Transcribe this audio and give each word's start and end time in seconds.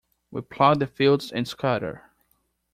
We 0.31 0.41
plough 0.41 0.73
the 0.73 0.87
fields 0.87 1.31
and 1.31 1.47
scatter. 1.47 2.09